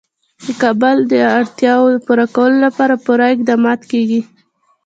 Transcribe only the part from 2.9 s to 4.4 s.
پوره اقدامات کېږي.